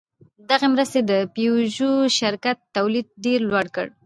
[0.49, 3.87] دغې مرستې د پيژو شرکت تولید ډېر لوړ کړ.